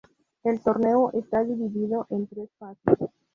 El 0.41 0.59
torneo 0.61 1.11
está 1.13 1.43
dividido 1.43 2.07
en 2.09 2.25
tres 2.25 2.49
fases. 2.57 2.97